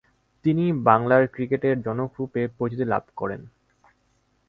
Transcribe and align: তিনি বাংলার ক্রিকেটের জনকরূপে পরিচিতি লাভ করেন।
তিনি 0.45 0.65
বাংলার 0.87 1.23
ক্রিকেটের 1.27 1.75
জনকরূপে 1.81 2.41
পরিচিতি 2.57 2.85
লাভ 2.85 3.03
করেন। 3.15 3.41